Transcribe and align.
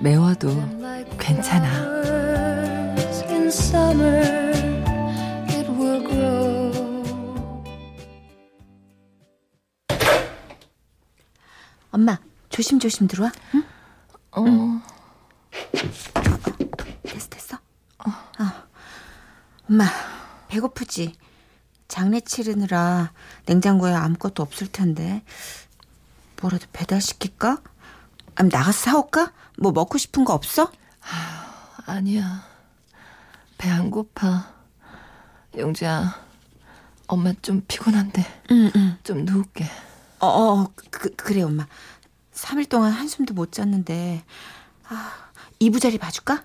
매워도 0.00 0.48
괜찮아 1.18 1.90
엄마 11.92 12.18
조심조심 12.48 13.08
들어와 13.08 13.30
응? 13.54 13.64
어 14.30 14.42
응. 14.42 14.80
됐어 17.02 17.28
됐어 17.28 17.56
어. 17.98 18.10
어. 18.10 18.68
엄마 19.68 19.84
배고프지 20.48 21.14
장례 21.88 22.20
치르느라 22.20 23.12
냉장고에 23.46 23.92
아무것도 23.92 24.42
없을 24.42 24.68
텐데 24.68 25.22
뭐라도 26.40 26.66
배달시킬까? 26.72 27.58
아니 28.36 28.48
나가서 28.48 28.72
사올까? 28.72 29.32
뭐 29.58 29.72
먹고 29.72 29.98
싶은 29.98 30.24
거 30.24 30.32
없어? 30.34 30.70
아, 31.02 31.76
아니야 31.86 32.44
배 33.58 33.68
안 33.70 33.90
고파 33.90 34.52
영주야 35.56 36.14
엄마 37.06 37.32
좀 37.42 37.62
피곤한데 37.68 38.24
응, 38.52 38.70
응. 38.76 38.98
좀 39.02 39.24
누울게 39.24 39.64
어, 40.20 40.26
어 40.26 40.72
그, 40.90 41.14
그래 41.16 41.42
엄마 41.42 41.66
3일 42.34 42.68
동안 42.68 42.92
한숨도 42.92 43.34
못 43.34 43.52
잤는데 43.52 44.24
아, 44.88 45.12
이부자리 45.58 45.98
봐줄까? 45.98 46.42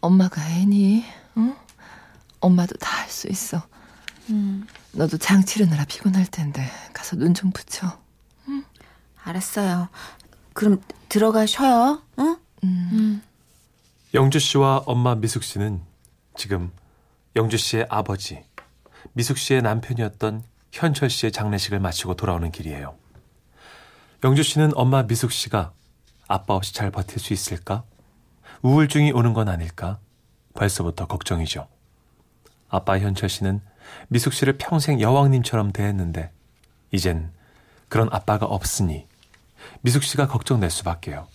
엄마가 0.00 0.48
애니 0.50 1.04
응? 1.38 1.56
엄마도 2.40 2.76
다 2.76 2.98
할 3.02 3.08
수 3.10 3.26
있어. 3.28 3.66
음. 4.30 4.66
너도 4.92 5.16
장 5.18 5.44
치르느라 5.44 5.84
피곤할 5.86 6.26
텐데 6.26 6.70
가서 6.92 7.16
눈 7.16 7.34
좀 7.34 7.50
붙여. 7.50 7.98
응? 9.28 9.30
알았어요. 9.30 9.88
그럼 10.54 10.82
들어가 11.08 11.46
쉬어요. 11.46 12.02
응? 12.18 12.36
음. 12.64 12.88
음. 12.92 13.22
영주 14.14 14.38
씨와 14.38 14.84
엄마 14.86 15.14
미숙 15.14 15.42
씨는 15.44 15.82
지금 16.36 16.72
영주 17.36 17.58
씨의 17.58 17.86
아버지 17.90 18.42
미숙 19.12 19.36
씨의 19.36 19.62
남편이었던 19.62 20.42
현철 20.72 21.10
씨의 21.10 21.32
장례식을 21.32 21.78
마치고 21.78 22.14
돌아오는 22.14 22.50
길이에요. 22.50 22.96
영주 24.24 24.42
씨는 24.42 24.72
엄마 24.74 25.02
미숙 25.02 25.30
씨가 25.30 25.72
아빠 26.26 26.54
없이 26.54 26.74
잘 26.74 26.90
버틸 26.90 27.18
수 27.18 27.32
있을까? 27.32 27.84
우울증이 28.62 29.12
오는 29.12 29.34
건 29.34 29.48
아닐까? 29.48 29.98
벌써부터 30.54 31.06
걱정이죠. 31.06 31.68
아빠 32.68 32.98
현철 32.98 33.28
씨는 33.28 33.60
미숙 34.08 34.32
씨를 34.32 34.58
평생 34.58 35.00
여왕님처럼 35.00 35.72
대했는데 35.72 36.32
이젠 36.90 37.30
그런 37.88 38.08
아빠가 38.10 38.46
없으니 38.46 39.06
미숙 39.80 40.02
씨가 40.02 40.28
걱정될 40.28 40.70
수밖에요. 40.70 41.26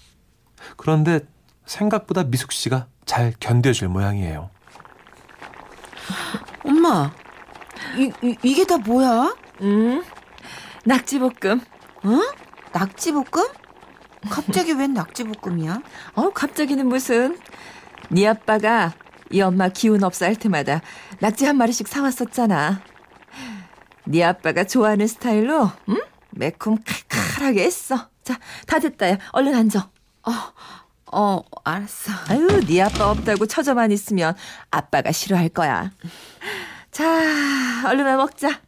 그런데 0.78 1.22
생각보다 1.66 2.24
미숙 2.24 2.52
씨가 2.52 2.88
잘 3.06 3.34
견뎌줄 3.40 3.90
모양이에요. 3.90 4.50
엄마, 6.66 7.12
이, 7.98 8.12
이 8.22 8.38
이게 8.44 8.66
다 8.66 8.78
뭐야? 8.78 9.36
음, 9.62 10.04
낙지볶음. 10.86 11.62
응? 12.06 12.22
낙지볶음? 12.72 13.48
갑자기 14.30 14.74
웬 14.74 14.94
낙지볶음이야? 14.94 15.82
어, 16.16 16.30
갑자기는 16.32 16.88
무슨? 16.88 17.38
네 18.10 18.28
아빠가 18.28 18.94
이 19.32 19.42
엄마 19.42 19.70
기운 19.70 20.04
없어 20.04 20.26
할 20.26 20.36
때마다 20.36 20.82
낙지 21.20 21.46
한 21.46 21.58
마리씩 21.58 21.88
사왔었잖아. 21.88 22.82
네 24.06 24.24
아빠가 24.24 24.64
좋아하는 24.64 25.08
스타일로 25.08 25.72
응? 25.90 26.02
매콤 26.32 26.78
칼칼하게 27.10 27.64
했어. 27.64 28.10
자, 28.24 28.40
다 28.68 28.80
됐다. 28.80 29.10
야. 29.10 29.18
얼른 29.32 29.54
앉아. 29.54 29.90
어, 30.24 30.32
어, 31.12 31.42
알았어. 31.64 32.12
아유, 32.30 32.48
네 32.66 32.82
아빠 32.82 33.12
없다고 33.12 33.46
처져만 33.46 33.92
있으면 33.92 34.36
아빠가 34.72 35.12
싫어할 35.12 35.50
거야. 35.50 35.92
자, 36.92 37.04
얼른 37.88 38.18
먹자. 38.18 38.62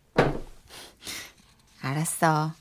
알았어. 1.82 2.54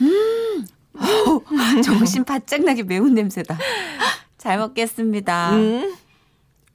음, 0.00 0.66
오, 0.94 1.82
정신 1.82 2.24
바짝 2.24 2.64
나게 2.64 2.82
매운 2.82 3.14
냄새다. 3.14 3.56
잘 4.38 4.58
먹겠습니다. 4.58 5.52
음. 5.52 5.94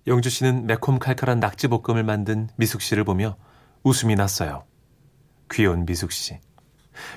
영주 0.06 0.30
씨는 0.30 0.68
매콤 0.68 1.00
칼칼한 1.00 1.40
낙지 1.42 1.68
볶음을 1.68 2.04
만든 2.04 2.50
미숙 2.56 2.82
씨를 2.82 3.04
보며 3.04 3.36
웃음이 3.84 4.16
났어요. 4.16 4.64
귀여운 5.52 5.86
미숙 5.86 6.14
씨. 6.14 6.40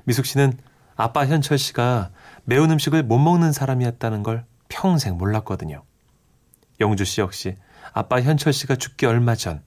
미숙 0.05 0.27
씨는 0.27 0.59
아빠 1.01 1.25
현철 1.25 1.57
씨가 1.57 2.11
매운 2.45 2.71
음식을 2.71 3.03
못 3.03 3.19
먹는 3.19 3.53
사람이었다는 3.53 4.23
걸 4.23 4.45
평생 4.69 5.17
몰랐거든요. 5.17 5.83
영주 6.79 7.07
씨 7.07 7.23
역시 7.23 7.57
아빠 7.95 8.21
현철 8.21 8.53
씨가 8.53 8.77
죽기 8.77 9.07
얼마 9.07 9.35
전 9.35 9.63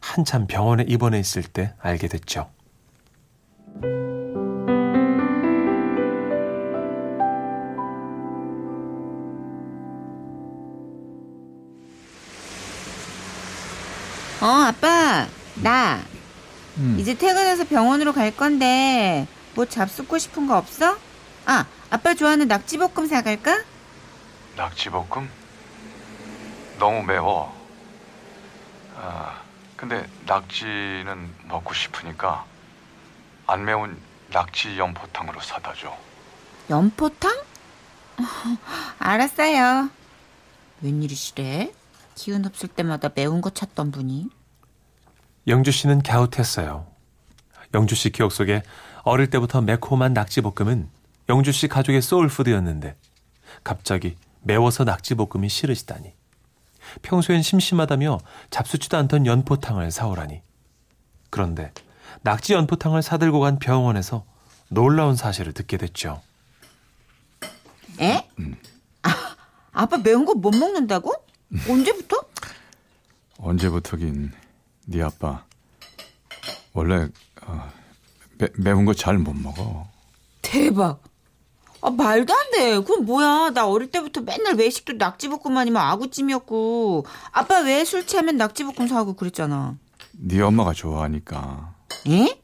한참 0.00 0.48
병원에 0.48 0.84
입원해 0.88 1.20
있을 1.20 1.44
때 1.44 1.74
알게 1.78 2.08
됐죠. 2.08 2.50
어, 14.40 14.46
아빠, 14.46 15.28
나 15.62 16.00
음. 16.78 16.96
이제 16.98 17.16
퇴근해서 17.16 17.64
병원으로 17.64 18.12
갈 18.12 18.36
건데 18.36 19.28
뭐 19.54 19.64
잡수고 19.66 20.18
싶은 20.18 20.46
거 20.46 20.56
없어? 20.58 20.96
아, 21.46 21.66
아빠 21.90 22.14
좋아하는 22.14 22.48
낙지볶음 22.48 23.06
사갈까? 23.06 23.62
낙지볶음? 24.56 25.28
너무 26.78 27.02
매워. 27.04 27.54
아, 28.96 29.40
근데 29.76 30.08
낙지는 30.26 31.32
먹고 31.44 31.74
싶으니까 31.74 32.44
안 33.46 33.64
매운 33.64 34.00
낙지 34.32 34.78
연포탕으로 34.78 35.40
사다 35.40 35.74
줘. 35.74 35.96
연포탕? 36.70 37.30
알았어요. 38.98 39.90
웬일이시래? 40.82 41.72
기운 42.14 42.46
없을 42.46 42.68
때마다 42.68 43.08
매운 43.14 43.40
거 43.40 43.50
찾던 43.50 43.90
분이. 43.90 44.28
영주 45.46 45.70
씨는 45.72 46.02
갸웃했어요. 46.02 46.86
영주 47.74 47.94
씨 47.94 48.10
기억 48.10 48.32
속에 48.32 48.62
어릴 49.02 49.28
때부터 49.28 49.60
매콤한 49.60 50.14
낙지볶음은 50.14 50.88
영주 51.28 51.52
씨 51.52 51.68
가족의 51.68 52.02
소울푸드였는데 52.02 52.96
갑자기 53.62 54.16
매워서 54.42 54.84
낙지볶음이 54.84 55.48
싫으시다니. 55.48 56.12
평소엔 57.02 57.42
심심하다며 57.42 58.20
잡수지도 58.50 58.96
않던 58.98 59.26
연포탕을 59.26 59.90
사오라니. 59.90 60.42
그런데 61.30 61.72
낙지 62.22 62.52
연포탕을 62.52 63.02
사들고 63.02 63.40
간 63.40 63.58
병원에서 63.58 64.24
놀라운 64.68 65.16
사실을 65.16 65.52
듣게 65.52 65.76
됐죠. 65.78 66.20
에? 68.00 68.28
음. 68.38 68.56
아, 69.02 69.10
아빠 69.72 69.96
매운 69.98 70.24
거 70.24 70.34
못 70.34 70.54
먹는다고? 70.54 71.12
언제부터? 71.68 72.16
언제부터긴 73.38 74.32
네 74.86 75.02
아빠 75.02 75.44
원래 76.74 77.08
어, 77.46 77.72
매, 78.38 78.48
매운 78.58 78.84
거 78.84 78.92
잘 78.94 79.18
못 79.18 79.32
먹어. 79.34 79.86
대박. 80.42 81.02
아, 81.80 81.90
말도 81.90 82.32
안 82.34 82.50
돼. 82.52 82.80
그럼 82.80 83.04
뭐야. 83.06 83.50
나 83.50 83.66
어릴 83.68 83.90
때부터 83.90 84.20
맨날 84.22 84.56
외식도 84.56 84.94
낙지볶음 84.94 85.56
아니면 85.56 85.82
아구찜이었고. 85.82 87.06
아빠 87.32 87.60
왜 87.60 87.84
술 87.84 88.06
취하면 88.06 88.36
낙지볶음 88.36 88.88
사고 88.88 89.14
그랬잖아. 89.14 89.76
네 90.12 90.40
엄마가 90.40 90.72
좋아하니까. 90.72 91.74
예? 92.08 92.40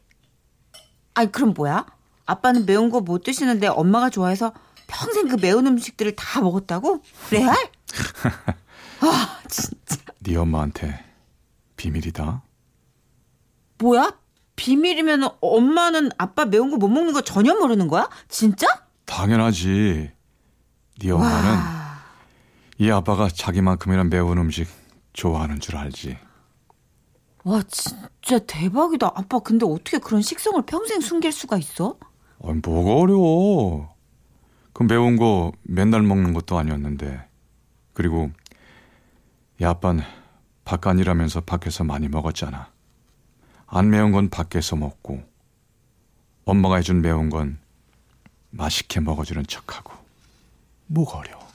아니, 1.13 1.31
그럼 1.31 1.53
뭐야? 1.55 1.85
아빠는 2.25 2.65
매운 2.65 2.89
거 2.89 3.01
못 3.01 3.23
드시는데 3.23 3.67
엄마가 3.67 4.09
좋아해서 4.09 4.53
평생 4.87 5.27
그 5.27 5.35
매운 5.35 5.67
음식들을 5.67 6.15
다 6.15 6.41
먹었다고? 6.41 7.01
레알? 7.31 7.55
아, 9.01 9.39
진짜. 9.49 9.97
네 10.19 10.35
엄마한테 10.35 11.03
비밀이다. 11.77 12.43
뭐야? 13.79 14.11
비밀이면 14.65 15.27
엄마는 15.41 16.11
아빠 16.19 16.45
매운 16.45 16.69
거 16.69 16.77
못 16.77 16.87
먹는 16.87 17.13
거 17.13 17.21
전혀 17.21 17.55
모르는 17.55 17.87
거야? 17.87 18.07
진짜? 18.29 18.67
당연하지. 19.05 20.11
네 20.99 21.11
엄마는 21.11 21.59
이 22.77 22.91
아빠가 22.91 23.27
자기만큼이나 23.27 24.03
매운 24.03 24.37
음식 24.37 24.67
좋아하는 25.13 25.59
줄 25.59 25.77
알지. 25.77 26.15
와, 27.43 27.63
진짜 27.67 28.37
대박이다. 28.45 29.11
아빠, 29.15 29.39
근데 29.39 29.65
어떻게 29.65 29.97
그런 29.97 30.21
식성을 30.21 30.61
평생 30.67 31.01
숨길 31.01 31.31
수가 31.31 31.57
있어? 31.57 31.97
아니, 32.43 32.59
뭐가 32.63 33.01
어려워. 33.01 33.95
그 34.73 34.83
매운 34.83 35.17
거 35.17 35.51
맨날 35.63 36.03
먹는 36.03 36.33
것도 36.33 36.59
아니었는데. 36.59 37.27
그리고 37.93 38.29
이 39.59 39.65
아빠는 39.65 40.03
밖간이라면서 40.65 41.41
밖에서 41.41 41.83
많이 41.83 42.07
먹었잖아. 42.09 42.69
안 43.73 43.89
매운 43.89 44.11
건 44.11 44.29
밖에서 44.29 44.75
먹고 44.75 45.23
엄마가 46.43 46.75
해준 46.75 47.01
매운 47.01 47.29
건 47.29 47.57
맛있게 48.49 48.99
먹어주는 48.99 49.47
척하고 49.47 49.93
뭐가 50.87 51.19
어려워. 51.19 51.47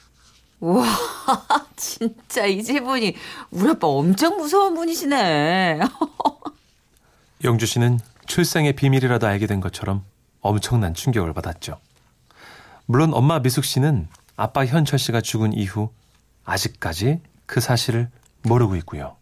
우와, 0.61 0.87
진짜 1.77 2.47
이제 2.47 2.81
보니 2.81 3.15
우리 3.51 3.71
아빠 3.71 3.87
엄청 3.87 4.39
무서운 4.39 4.75
분이시네. 4.75 5.81
영주 7.45 7.67
씨는 7.67 8.01
출생의 8.25 8.73
비밀이라도 8.77 9.27
알게 9.27 9.47
된 9.47 9.61
것처럼 9.61 10.03
엄청난 10.41 10.95
충격을 10.95 11.35
받았죠. 11.35 11.79
물론 12.87 13.13
엄마 13.13 13.41
미숙 13.41 13.63
씨는 13.67 14.09
아빠 14.37 14.65
현철 14.65 14.99
씨가 14.99 15.21
죽은 15.21 15.53
이후 15.53 15.91
아직까지 16.45 17.21
그 17.45 17.61
사실을 17.61 18.11
모르고 18.43 18.75
있고요. 18.77 19.17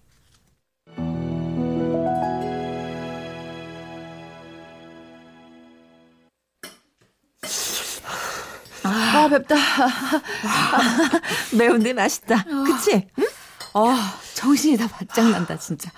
아, 9.25 9.29
맵다. 9.29 9.57
매운데 11.57 11.95
맛있다. 11.95 12.45
그치? 12.45 13.09
응? 13.19 13.25
아, 13.73 14.19
정신이 14.35 14.77
다 14.77 14.87
바짝 14.87 15.31
난다, 15.31 15.59
진짜. 15.59 15.91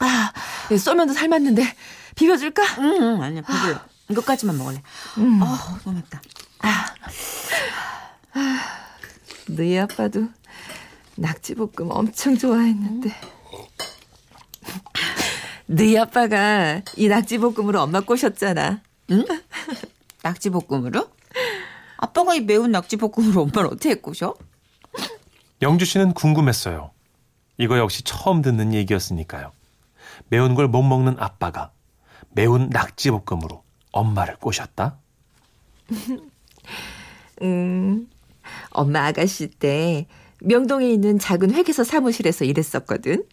아, 0.00 0.32
쏘면도 0.76 1.12
삶았는데 1.12 1.76
비벼줄까? 2.14 2.62
응, 2.78 3.02
응, 3.02 3.22
아니야, 3.22 3.42
배불러. 3.42 3.78
이것까지만 4.08 4.56
먹을래. 4.56 4.82
음. 5.18 5.42
아, 5.42 5.78
너무 5.84 5.98
맵다. 5.98 6.22
너희 9.48 9.78
아빠도 9.78 10.28
낙지볶음 11.16 11.90
엄청 11.90 12.38
좋아했는데. 12.38 13.14
너희 15.66 15.98
아빠가 15.98 16.80
이 16.96 17.08
낙지볶음으로 17.08 17.82
엄마 17.82 18.00
꼬셨잖아. 18.00 18.80
응? 19.10 19.26
낙지볶음으로? 20.22 21.08
아빠가 21.96 22.34
이 22.34 22.40
매운 22.40 22.70
낙지볶음으로 22.72 23.42
엄마를 23.42 23.66
어떻게 23.66 23.94
꼬셔? 23.94 24.34
영주 25.62 25.84
씨는 25.84 26.12
궁금했어요. 26.14 26.90
이거 27.58 27.78
역시 27.78 28.02
처음 28.02 28.42
듣는 28.42 28.74
얘기였으니까요. 28.74 29.52
매운 30.28 30.54
걸 30.54 30.66
못 30.68 30.82
먹는 30.82 31.16
아빠가 31.18 31.70
매운 32.30 32.68
낙지볶음으로 32.70 33.62
엄마를 33.92 34.36
꼬셨다? 34.36 34.96
음, 37.42 38.08
엄마 38.70 39.06
아가씨 39.06 39.48
때 39.48 40.06
명동에 40.40 40.88
있는 40.90 41.18
작은 41.18 41.52
회계사 41.54 41.84
사무실에서 41.84 42.44
일했었거든. 42.44 43.24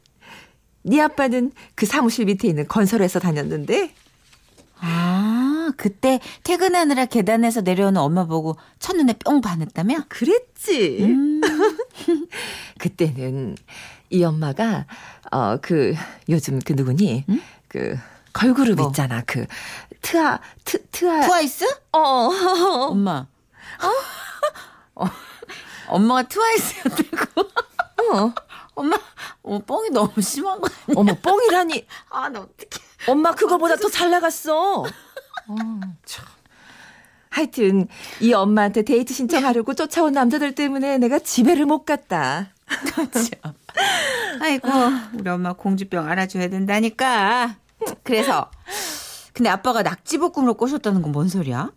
네 0.83 1.01
아빠는 1.01 1.51
그 1.75 1.85
사무실 1.85 2.25
밑에 2.25 2.47
있는 2.47 2.67
건설회사 2.67 3.19
다녔는데 3.19 3.93
아, 4.79 5.48
그때 5.77 6.19
퇴근하느라 6.43 7.05
계단에서 7.05 7.61
내려오는 7.61 7.99
엄마 8.01 8.25
보고 8.25 8.55
첫눈에 8.79 9.13
뿅 9.23 9.41
반했다며? 9.41 10.05
그랬지. 10.09 10.97
음. 11.01 11.41
그때는 12.79 13.55
이 14.09 14.23
엄마가 14.23 14.85
어 15.31 15.57
그 15.61 15.93
요즘 16.29 16.59
그 16.59 16.73
누구니? 16.73 17.25
그 17.67 17.97
걸그룹 18.33 18.77
뭐? 18.77 18.87
있잖아. 18.87 19.21
그 19.25 19.45
트아 20.01 20.39
트 20.65 20.83
트아 20.91 21.21
트와이스? 21.21 21.65
어. 21.93 21.99
엄마. 22.89 23.27
어? 24.95 25.05
엄마가 25.87 26.23
트와이스였다고? 26.23 27.41
어. 27.41 28.33
엄마, 28.75 28.97
어, 29.43 29.59
뻥이 29.59 29.89
너무 29.89 30.21
심한 30.21 30.61
거 30.61 30.67
아니야? 30.87 30.95
어머 30.95 31.13
뻥이라니. 31.21 31.85
아, 32.11 32.29
나 32.29 32.39
어떡해. 32.39 32.85
엄마 33.07 33.33
그거보다 33.35 33.75
더 33.75 33.89
잘 33.89 34.09
나갔어. 34.09 34.85
어, 35.49 35.55
참. 36.05 36.25
하여튼 37.29 37.87
이 38.21 38.33
엄마한테 38.33 38.81
데이트 38.83 39.13
신청하려고 39.13 39.73
쫓아온 39.73 40.13
남자들 40.13 40.55
때문에 40.55 40.97
내가 40.97 41.19
집에를 41.19 41.65
못 41.65 41.85
갔다. 41.85 42.49
참. 43.13 43.53
아이고, 44.41 44.67
우리 45.13 45.29
엄마 45.29 45.53
공주병 45.53 46.07
알아줘야 46.07 46.47
된다니까. 46.49 47.55
그래서, 48.03 48.49
근데 49.33 49.49
아빠가 49.49 49.83
낙지볶음으로 49.83 50.55
꼬셨다는 50.55 51.01
건 51.01 51.11
뭔 51.13 51.29
소리야? 51.29 51.71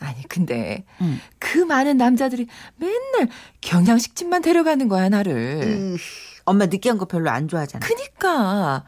아니 0.00 0.22
근데 0.28 0.84
응. 1.00 1.20
그 1.38 1.58
많은 1.58 1.96
남자들이 1.96 2.46
맨날 2.76 3.28
경양식집만 3.60 4.42
데려가는 4.42 4.88
거야 4.88 5.08
나를. 5.08 5.96
엄마 6.44 6.66
느끼한 6.66 6.98
거 6.98 7.04
별로 7.04 7.30
안 7.30 7.48
좋아하잖아. 7.48 7.86
그니까 7.86 8.84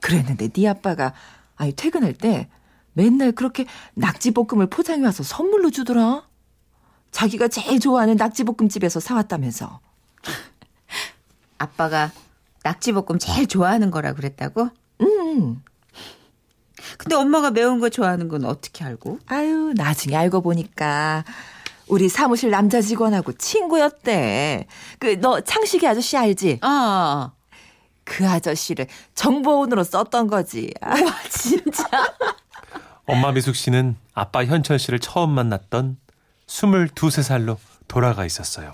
그랬는데 0.00 0.48
네 0.48 0.68
아빠가 0.68 1.12
아니 1.56 1.72
퇴근할 1.72 2.12
때 2.12 2.48
맨날 2.92 3.32
그렇게 3.32 3.66
낙지볶음을 3.94 4.68
포장해 4.68 5.04
와서 5.04 5.22
선물로 5.22 5.70
주더라. 5.70 6.28
자기가 7.12 7.48
제일 7.48 7.80
좋아하는 7.80 8.16
낙지볶음집에서 8.16 9.00
사왔다면서. 9.00 9.80
아빠가 11.58 12.10
낙지볶음 12.62 13.18
제일 13.18 13.46
좋아하는 13.46 13.90
거라 13.90 14.12
그랬다고? 14.14 14.70
음. 15.00 15.62
근데 16.98 17.14
엄마가 17.14 17.50
매운 17.50 17.78
거 17.80 17.88
좋아하는 17.88 18.28
건 18.28 18.44
어떻게 18.44 18.84
알고? 18.84 19.18
아유 19.26 19.72
나중에 19.76 20.16
알고 20.16 20.40
보니까 20.40 21.24
우리 21.88 22.08
사무실 22.08 22.50
남자 22.50 22.80
직원하고 22.80 23.32
친구였대. 23.32 24.66
그 24.98 25.16
너 25.20 25.40
창식이 25.40 25.86
아저씨 25.86 26.16
알지? 26.16 26.58
아, 26.62 27.32
그 28.04 28.26
아저씨를 28.28 28.86
정보원으로 29.14 29.84
썼던 29.84 30.26
거지. 30.28 30.72
아, 30.80 30.90
와, 30.90 31.14
진짜? 31.30 31.84
엄마 33.06 33.32
미숙 33.32 33.56
씨는 33.56 33.96
아빠 34.14 34.44
현철 34.44 34.78
씨를 34.78 34.98
처음 35.00 35.30
만났던 35.30 35.98
22, 36.46 36.94
3살로 36.94 37.58
돌아가 37.88 38.24
있었어요. 38.24 38.72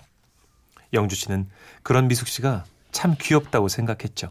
영주 0.92 1.16
씨는 1.16 1.48
그런 1.82 2.08
미숙 2.08 2.28
씨가 2.28 2.64
참 2.92 3.14
귀엽다고 3.20 3.68
생각했죠. 3.68 4.30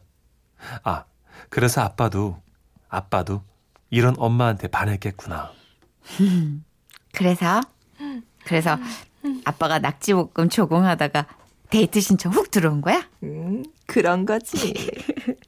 아, 0.83 1.05
그래서 1.49 1.81
아빠도, 1.81 2.41
아빠도 2.89 3.43
이런 3.89 4.15
엄마한테 4.17 4.67
반했겠구나. 4.67 5.51
그래서? 7.13 7.61
그래서 8.45 8.77
아빠가 9.43 9.79
낙지볶음 9.79 10.49
조공하다가 10.49 11.27
데이트 11.69 11.99
신청 11.99 12.31
훅 12.31 12.51
들어온 12.51 12.81
거야? 12.81 13.07
음, 13.23 13.63
그런 13.87 14.25
거지. 14.25 14.73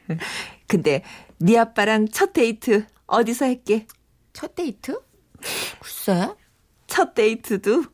근데 0.67 1.03
네 1.37 1.57
아빠랑 1.57 2.07
첫 2.09 2.33
데이트 2.33 2.85
어디서 3.05 3.45
했게? 3.45 3.85
첫 4.37 4.53
데이트? 4.53 5.01
글쎄. 5.79 6.29
첫 6.85 7.15
데이트도 7.15 7.85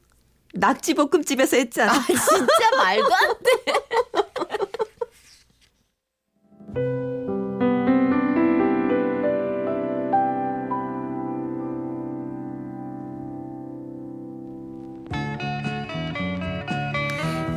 낙지볶음집에서 0.56 1.56
했잖아. 1.56 1.94
진짜 2.06 2.76
말도 2.76 3.14
안 3.16 3.34
돼. 3.40 3.64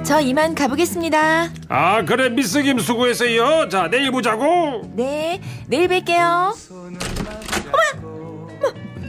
저 0.05 0.21
이만 0.21 0.55
가보겠습니다. 0.55 1.51
아 1.69 2.05
그래 2.05 2.29
미스 2.29 2.63
김 2.63 2.79
수고했어요 2.79 3.69
자 3.69 3.89
내일 3.91 4.13
보자고 4.13 4.83
네, 4.95 5.41
내일 5.67 5.89
뵐게요. 5.89 6.55
어머, 6.71 8.06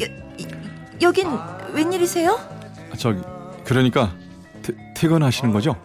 여, 0.02 0.06
이- 0.38 0.48
여긴 1.02 1.28
웬일이세요? 1.74 2.32
아, 2.92 2.96
저기 2.98 3.22
그러니까 3.64 4.14
퇴, 4.64 4.74
퇴근하시는 4.96 5.52
거죠? 5.54 5.76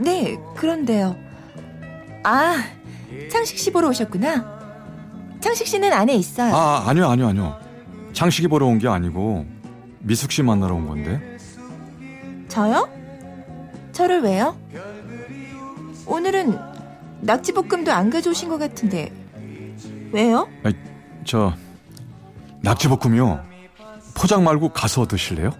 네, 0.00 0.38
그런데요. 0.56 1.16
아, 2.24 2.56
창식 3.30 3.58
씨 3.58 3.70
보러 3.72 3.88
오셨구나. 3.88 4.60
창식 5.40 5.66
씨는 5.66 5.92
안에 5.92 6.14
있어요. 6.14 6.54
아 6.54 6.84
아니요 6.86 7.08
아니요 7.08 7.28
아니요. 7.28 7.60
장식이 8.12 8.48
보러 8.48 8.66
온 8.66 8.78
게 8.78 8.88
아니고 8.88 9.46
미숙 10.00 10.32
씨 10.32 10.42
만나러 10.42 10.74
온 10.74 10.86
건데. 10.86 11.38
저요? 12.48 12.88
저를 13.92 14.20
왜요? 14.22 14.56
오늘은 16.06 16.58
낙지볶음도 17.20 17.92
안 17.92 18.10
가져오신 18.10 18.48
것 18.48 18.58
같은데 18.58 19.12
왜요? 20.12 20.48
아니, 20.64 20.74
저 21.24 21.52
낙지볶음이요. 22.62 23.44
포장 24.14 24.44
말고 24.44 24.70
가서 24.70 25.06
드실래요? 25.06 25.50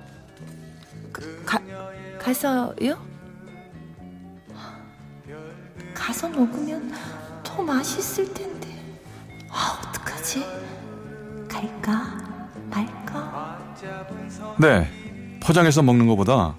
가, 1.45 1.59
가서요? 2.19 2.99
가서 5.95 6.29
먹으면 6.29 6.93
더 7.43 7.63
맛있을 7.63 8.33
텐데. 8.35 8.69
아, 9.51 9.81
어떡하지? 9.89 10.45
갈까? 11.49 12.19
말까? 12.71 13.59
네, 14.59 15.39
포장해서 15.43 15.83
먹는 15.83 16.07
것보다 16.07 16.55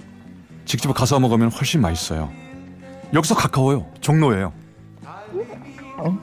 직접 0.66 0.92
가서 0.94 1.20
먹으면 1.20 1.52
훨씬 1.52 1.82
맛있어요. 1.82 2.32
여기서 3.14 3.36
가까워요. 3.36 3.92
종로예요. 4.00 4.54
어, 5.98 6.18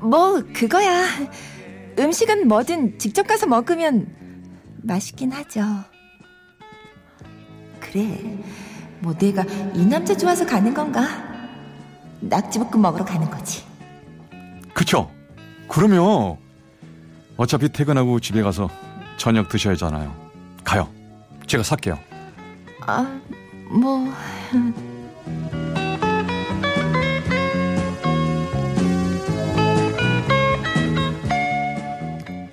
뭐, 0.00 0.42
그거야. 0.52 1.04
음식은 1.98 2.48
뭐든 2.48 2.98
직접 2.98 3.26
가서 3.26 3.46
먹으면 3.46 4.06
맛있긴 4.82 5.32
하죠. 5.32 5.62
그래. 7.80 8.38
뭐 9.00 9.12
내가 9.14 9.42
이 9.74 9.84
남자 9.84 10.16
좋아서 10.16 10.46
가는 10.46 10.72
건가? 10.72 11.06
낙지볶음 12.20 12.80
먹으러 12.80 13.04
가는 13.04 13.28
거지. 13.28 13.64
그쵸? 14.72 15.10
그러면 15.68 16.38
어차피 17.36 17.68
퇴근하고 17.68 18.20
집에 18.20 18.42
가서 18.42 18.70
저녁 19.16 19.48
드셔야 19.48 19.72
하잖아요. 19.74 20.14
가요. 20.64 20.88
제가 21.46 21.62
살게요. 21.62 21.98
아, 22.86 23.20
뭐. 23.70 24.12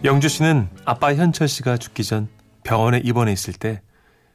영주 0.06 0.30
씨는 0.30 0.70
아빠 0.86 1.14
현철 1.14 1.50
씨가 1.50 1.76
죽기 1.76 2.06
전 2.06 2.30
병원에 2.64 3.02
입원해 3.04 3.34
있을 3.34 3.54
때 3.54 3.82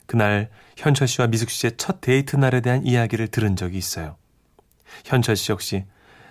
그날 0.04 0.50
현철 0.76 1.09
씨와 1.09 1.28
미숙 1.28 1.49
씨의 1.49 1.78
첫 1.78 2.02
데이트 2.02 2.37
날에 2.37 2.61
대한 2.61 2.85
이야기를 2.85 3.28
들은 3.28 3.56
적이 3.56 3.78
있어요. 3.78 4.16
현철 5.06 5.37
씨 5.37 5.52
역시 5.52 5.87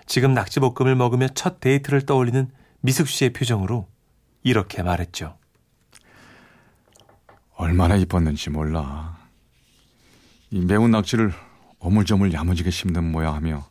지금 0.05 0.35
낙지볶음을 0.35 0.95
먹으며 0.95 1.29
첫 1.29 1.59
데이트를 1.59 2.05
떠올리는 2.05 2.47
미숙 2.81 3.07
씨의 3.07 3.33
표정으로 3.33 3.87
이렇게 4.43 4.83
말했죠. 4.83 5.35
얼마나 7.55 7.95
이뻤는지 7.95 8.51
몰라. 8.51 9.17
이 10.51 10.63
매운 10.63 10.91
낙지를 10.91 11.33
오물조물 11.79 12.33
야무지게 12.33 12.69
씹는 12.69 13.11
모양하며 13.11 13.65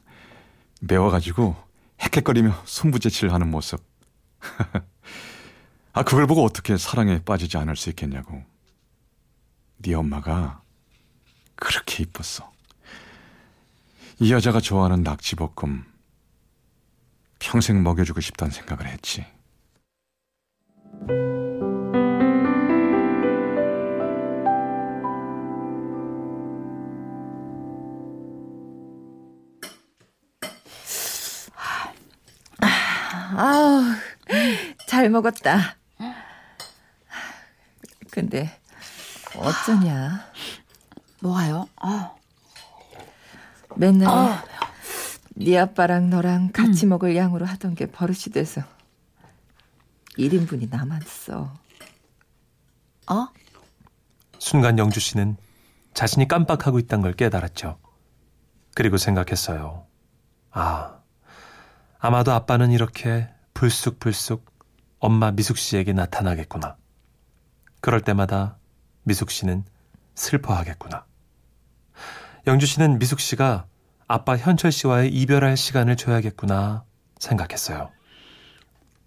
매워가지고 0.80 1.54
헥헥거리며 2.00 2.62
손부채질을 2.64 3.32
하는 3.32 3.48
모습. 3.48 3.80
아 5.94 6.02
그걸 6.02 6.26
보고 6.26 6.42
어떻게 6.42 6.76
사랑에 6.78 7.22
빠지지 7.22 7.58
않을 7.58 7.76
수 7.76 7.90
있겠냐고. 7.90 8.42
네 9.78 9.94
엄마가 9.94 10.62
그렇게 11.54 12.04
이뻤어. 12.04 12.50
이 14.20 14.32
여자가 14.32 14.60
좋아하는 14.60 15.02
낙지볶음 15.02 15.84
평생 17.38 17.82
먹여주고 17.82 18.20
싶다는 18.20 18.52
생각을 18.52 18.86
했지. 18.86 19.26
아우, 33.34 33.82
잘 34.86 35.10
먹었다. 35.10 35.81
근데, 38.12 38.60
어쩌냐. 39.34 40.20
뭐가요? 41.22 41.66
어. 41.82 42.14
맨날 43.76 44.44
네 45.34 45.56
아빠랑 45.56 46.10
너랑 46.10 46.52
같이 46.52 46.84
먹을 46.84 47.16
양으로 47.16 47.46
하던 47.46 47.74
게 47.74 47.86
버릇이 47.86 48.24
돼서 48.34 48.60
1인분이 50.18 50.68
남았어. 50.68 51.54
어? 53.08 53.28
순간 54.38 54.78
영주 54.78 55.00
씨는 55.00 55.38
자신이 55.94 56.28
깜빡하고 56.28 56.78
있다는 56.80 57.02
걸 57.02 57.14
깨달았죠. 57.14 57.78
그리고 58.74 58.98
생각했어요. 58.98 59.86
아, 60.50 60.98
아마도 61.98 62.32
아빠는 62.32 62.72
이렇게 62.72 63.30
불쑥불쑥 63.54 64.44
엄마 64.98 65.30
미숙 65.30 65.56
씨에게 65.56 65.94
나타나겠구나. 65.94 66.76
그럴 67.82 68.00
때마다 68.00 68.58
미숙 69.02 69.30
씨는 69.32 69.64
슬퍼하겠구나. 70.14 71.04
영주 72.46 72.64
씨는 72.64 73.00
미숙 73.00 73.18
씨가 73.20 73.66
아빠 74.06 74.36
현철 74.36 74.70
씨와의 74.70 75.12
이별할 75.12 75.56
시간을 75.56 75.96
줘야겠구나 75.96 76.84
생각했어요. 77.18 77.90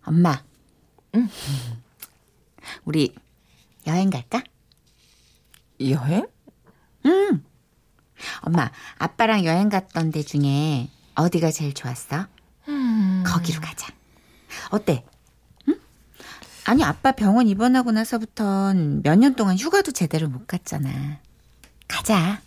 엄마. 0.03 0.43
응. 1.15 1.29
우리 2.83 3.15
여행 3.87 4.09
갈까? 4.09 4.43
여행? 5.79 6.27
응. 7.05 7.43
엄마, 8.41 8.69
아빠랑 8.97 9.45
여행 9.45 9.69
갔던 9.69 10.11
데 10.11 10.21
중에 10.21 10.89
어디가 11.15 11.51
제일 11.51 11.73
좋았어? 11.73 12.27
거기로 13.25 13.61
가자. 13.61 13.87
어때? 14.71 15.05
응? 16.67 16.71
아니, 16.71 16.83
아빠 16.83 17.11
병원 17.11 17.47
입원하고 17.47 17.91
나서부턴 17.91 19.01
몇 19.03 19.15
년 19.17 19.35
동안 19.35 19.57
휴가도 19.57 19.91
제대로 19.91 20.27
못 20.27 20.47
갔잖아. 20.47 21.19
가자. 21.87 22.41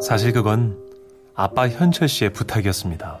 사실 0.00 0.32
그건 0.32 0.78
아빠 1.34 1.68
현철 1.68 2.08
씨의 2.08 2.32
부탁이었습니다. 2.32 3.18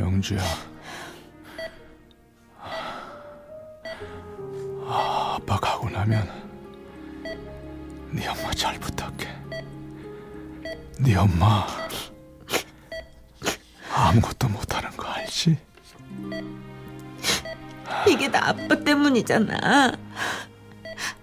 영주야. 0.00 0.40
가고 6.04 6.10
나면 6.10 6.28
네 8.12 8.28
엄마 8.28 8.50
잘 8.52 8.78
부탁해. 8.78 9.34
네 11.00 11.16
엄마 11.16 11.66
아무것도 13.92 14.48
못하는 14.48 14.90
거 14.96 15.08
알지? 15.08 15.58
이게 18.08 18.30
다 18.30 18.48
아빠 18.48 18.76
때문이잖아. 18.76 19.92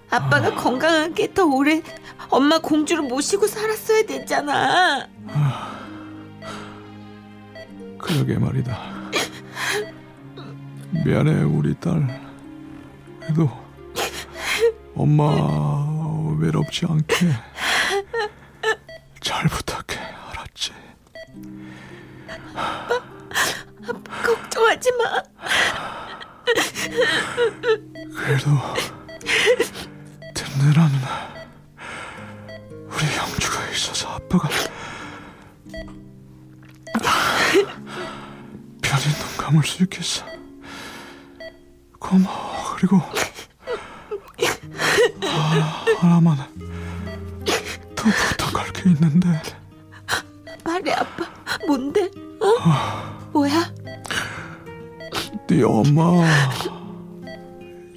아빠가 0.10 0.54
건강하게 0.56 1.34
더 1.34 1.46
오래 1.46 1.82
엄마 2.30 2.60
공주를 2.60 3.04
모시고 3.04 3.48
살았어야 3.48 4.04
됐잖아. 4.06 5.08
그러게 7.98 8.38
말이다. 8.38 8.78
미안해 11.06 11.44
우리 11.44 11.74
딸. 11.76 12.20
그래도 13.22 13.50
엄마 14.96 15.24
외롭지 16.40 16.86
않게 16.88 17.16
잘 19.22 19.48
부탁해 19.48 20.00
알았지? 20.32 20.72
걱정하지 24.24 24.92
마. 24.94 25.24
그래도 28.16 28.50
네 55.52 55.64
엄마 55.64 56.02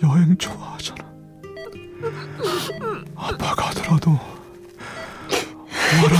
여행 0.02 0.37
좋아하잖아. 0.37 1.04
아빠 3.14 3.54
가더라도 3.54 4.18
엄마랑 5.92 6.18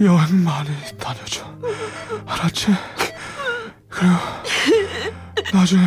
여행 0.00 0.42
많이 0.42 0.70
다녀줘. 0.96 1.44
알았지? 2.24 2.68
그리고 3.90 4.14
나중에 5.52 5.86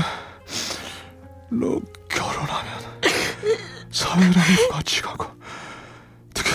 너 1.50 1.82
결혼하면 2.08 2.72
사회랑도 3.90 4.70
같이 4.70 5.02
가고 5.02 5.26
어떻게 6.30 6.52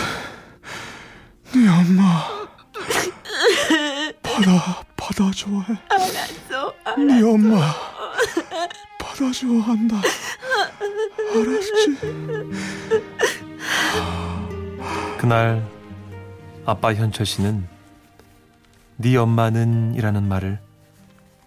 네 1.54 1.68
엄마 1.68 2.24
받아 4.22 4.84
받아 4.96 5.30
좋아해. 5.32 5.76
네 7.07 7.23
엄마 7.23 7.59
받아 8.99 9.31
좋아한다 9.33 9.97
알았지 11.33 11.99
그날 15.19 15.67
아빠 16.64 16.95
현철 16.95 17.26
씨는 17.26 17.67
네 18.97 19.17
엄마는 19.17 19.95
이라는 19.95 20.25
말을 20.28 20.59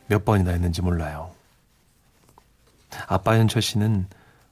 몇 0.08 0.26
번이나 0.26 0.52
했는지 0.52 0.82
몰라요. 0.82 1.32
아빠 3.08 3.38
현철 3.38 3.62
씨는 3.62 4.08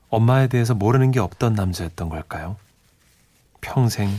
엄마에 0.10 0.48
대해서 0.48 0.74
모르는 0.74 1.12
게 1.12 1.20
없던 1.20 1.54
남자였던 1.54 2.10
걸까요? 2.10 2.56
평생 3.62 4.10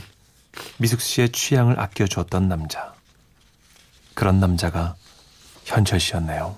미숙 0.79 1.01
씨의 1.01 1.31
취향을 1.31 1.81
아껴주었던 1.81 2.49
남자. 2.49 2.95
그런 4.15 4.39
남자가 4.41 4.97
현철 5.65 5.99
씨였네요. 5.99 6.57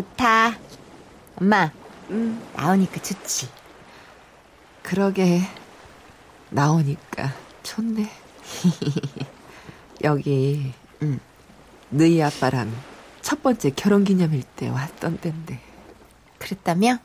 좋다. 0.00 0.56
엄마, 1.36 1.70
나오니까 2.54 3.02
좋지. 3.02 3.48
그러게 4.82 5.42
나오니까 6.48 7.32
좋네. 7.62 8.10
여기 10.04 10.72
응. 11.02 11.20
너희 11.90 12.22
아빠랑 12.22 12.72
첫 13.20 13.42
번째 13.42 13.70
결혼 13.70 14.04
기념일 14.04 14.42
때 14.42 14.68
왔던 14.68 15.20
땐데 15.20 15.60
그랬다며? 16.38 16.98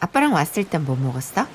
아빠랑 0.00 0.34
왔을 0.34 0.64
땐 0.64 0.84
뭐 0.84 0.96
먹었어? 0.96 1.46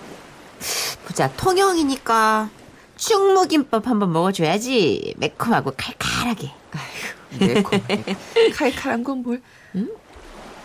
보자, 1.06 1.32
통영이니까 1.34 2.50
충무김밥 2.98 3.88
한번 3.88 4.12
먹어줘야지. 4.12 5.14
매콤하고 5.18 5.74
칼칼하게. 5.78 6.52
매콤 6.72 6.99
하게 7.32 7.64
칼칼한 8.56 9.04
건 9.04 9.24
뭘? 9.24 9.42
응? 9.76 9.90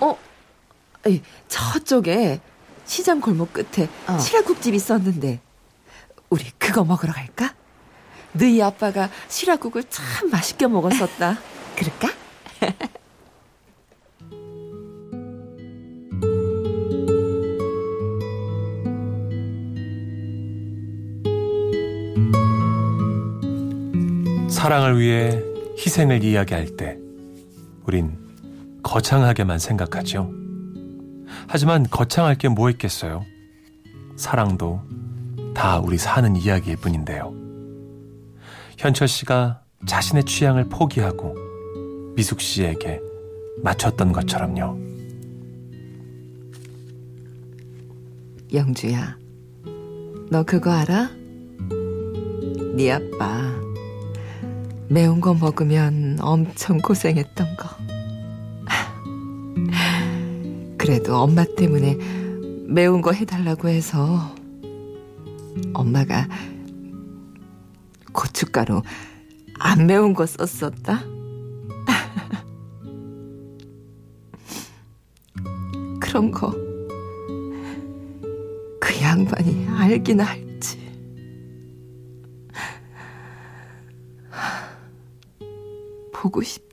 어? 0.00 0.16
에이, 1.06 1.22
저쪽에 1.48 2.40
시장 2.84 3.20
골목 3.20 3.52
끝에 3.52 3.88
어. 4.06 4.18
시라국집 4.18 4.74
있었는데 4.74 5.40
우리 6.30 6.44
그거 6.58 6.84
먹으러 6.84 7.12
갈까? 7.12 7.54
너희 8.32 8.60
아빠가 8.62 9.10
시라국을 9.28 9.84
참 9.88 10.30
맛있게 10.30 10.66
먹었었다. 10.66 11.38
그럴까? 11.76 12.08
사랑을 24.48 24.98
위해 24.98 25.53
희생을 25.76 26.22
이야기할 26.24 26.76
때 26.76 26.98
우린 27.84 28.16
거창하게만 28.82 29.58
생각하죠. 29.58 30.30
하지만 31.48 31.84
거창할 31.90 32.36
게 32.36 32.48
뭐 32.48 32.70
있겠어요? 32.70 33.24
사랑도 34.16 34.80
다 35.54 35.78
우리 35.80 35.98
사는 35.98 36.36
이야기일 36.36 36.76
뿐인데요. 36.76 37.34
현철 38.78 39.08
씨가 39.08 39.62
자신의 39.86 40.24
취향을 40.24 40.68
포기하고 40.68 41.34
미숙 42.16 42.40
씨에게 42.40 43.00
맞췄던 43.62 44.12
것처럼요. 44.12 44.78
영주야, 48.52 49.16
너 50.30 50.42
그거 50.44 50.70
알아? 50.70 51.10
네 52.76 52.92
아빠 52.92 53.52
매운 54.88 55.20
거 55.20 55.34
먹으면 55.34 56.18
엄청 56.20 56.78
고생했던 56.78 57.56
거. 57.56 57.68
그래도 60.76 61.16
엄마 61.16 61.44
때문에 61.44 61.96
매운 62.66 63.00
거 63.00 63.12
해달라고 63.12 63.68
해서 63.68 64.34
엄마가 65.72 66.28
고춧가루 68.12 68.82
안 69.58 69.86
매운 69.86 70.12
거 70.12 70.26
썼었다. 70.26 71.02
그런 76.00 76.30
거. 76.30 76.52
그 78.80 79.00
양반이 79.00 79.66
알긴 79.68 80.20
알 80.20 80.43
보고 86.24 86.40
싶다. 86.40 86.63